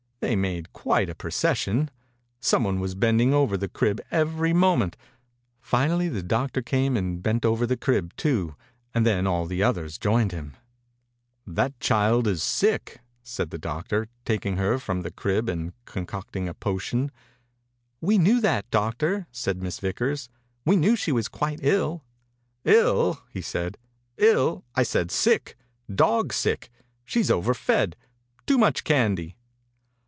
They 0.21 0.35
made 0.35 0.71
quite 0.71 1.09
a 1.09 1.15
procession. 1.15 1.89
Some 2.39 2.63
one 2.63 2.79
was 2.79 2.93
bending 2.93 3.33
over 3.33 3.57
the 3.57 3.67
crib 3.67 3.99
every 4.11 4.53
moment. 4.53 4.95
Finally 5.59 6.09
the 6.09 6.21
doc 6.21 6.51
tor 6.53 6.61
came 6.61 6.95
and 6.95 7.23
bent 7.23 7.43
over 7.43 7.65
the 7.65 7.75
crib, 7.75 8.15
too, 8.17 8.53
and 8.93 9.03
then 9.03 9.25
all 9.25 9.47
the 9.47 9.63
others 9.63 9.97
joined 9.97 10.31
him. 10.31 10.55
"That 11.47 11.77
child 11.79 12.27
is 12.27 12.43
sick,'* 12.43 12.99
said 13.23 13.49
the 13.49 13.57
104 13.57 13.79
THE 13.79 14.05
INCUBATOR 14.05 14.05
BABY 14.05 14.05
doctor, 14.05 14.19
taking 14.23 14.57
her 14.57 14.77
from 14.79 15.01
the 15.01 15.09
crib 15.11 15.49
and 15.49 15.73
concocting 15.85 16.47
a 16.47 16.53
potion. 16.53 17.09
"We 17.99 18.19
knew 18.19 18.39
that, 18.41 18.69
doctor," 18.69 19.25
said 19.31 19.63
Miss 19.63 19.79
Vickers. 19.79 20.29
"We 20.65 20.75
knew 20.75 20.95
she 20.95 21.11
was 21.11 21.27
quite 21.29 21.61
ill." 21.63 22.03
"111!" 22.61 23.23
he 23.31 23.41
said. 23.41 23.75
"111! 24.19 24.61
I 24.75 24.83
said 24.83 25.09
sick. 25.09 25.57
Dog 25.93 26.31
sick. 26.31 26.69
She's 27.05 27.31
overfed. 27.31 27.95
Too 28.45 28.59
much 28.59 28.83
candy." 28.83 29.35